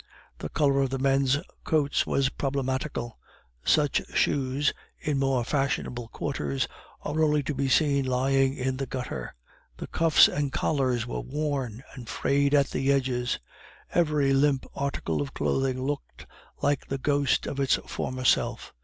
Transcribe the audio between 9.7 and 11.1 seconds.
the cuffs and collars